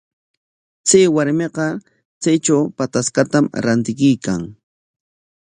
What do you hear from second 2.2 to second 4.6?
chaytraw pataskatam rantikuykan.